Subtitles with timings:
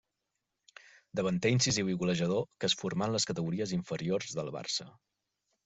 [1.19, 4.91] Davanter incisiu i golejador que es formà en les categories inferiors del Barça.